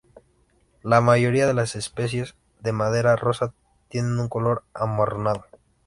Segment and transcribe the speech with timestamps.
[0.81, 3.53] La mayoría de las especies de madera rosa
[3.87, 5.45] tienen un color amarronado.